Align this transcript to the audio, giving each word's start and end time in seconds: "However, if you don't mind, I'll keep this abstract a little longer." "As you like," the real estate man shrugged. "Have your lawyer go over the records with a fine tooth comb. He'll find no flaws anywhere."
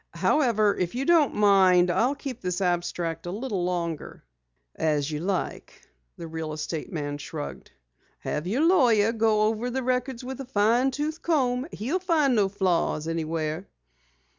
"However, 0.15 0.75
if 0.75 0.95
you 0.95 1.05
don't 1.05 1.35
mind, 1.35 1.91
I'll 1.91 2.15
keep 2.15 2.41
this 2.41 2.59
abstract 2.59 3.27
a 3.27 3.31
little 3.31 3.63
longer." 3.65 4.23
"As 4.75 5.11
you 5.11 5.19
like," 5.19 5.79
the 6.17 6.25
real 6.27 6.53
estate 6.53 6.91
man 6.91 7.19
shrugged. 7.19 7.69
"Have 8.21 8.47
your 8.47 8.65
lawyer 8.65 9.11
go 9.11 9.43
over 9.43 9.69
the 9.69 9.83
records 9.83 10.23
with 10.23 10.41
a 10.41 10.45
fine 10.45 10.89
tooth 10.89 11.21
comb. 11.21 11.67
He'll 11.71 11.99
find 11.99 12.33
no 12.33 12.49
flaws 12.49 13.07
anywhere." 13.07 13.67